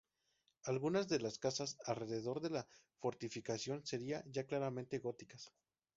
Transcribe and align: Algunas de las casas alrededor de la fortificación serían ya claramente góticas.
Algunas 0.63 1.07
de 1.09 1.19
las 1.19 1.37
casas 1.37 1.77
alrededor 1.85 2.41
de 2.41 2.49
la 2.49 2.67
fortificación 2.97 3.85
serían 3.85 4.23
ya 4.31 4.47
claramente 4.47 4.97
góticas. 4.97 5.51